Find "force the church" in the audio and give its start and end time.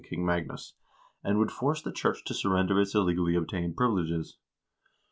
1.49-2.23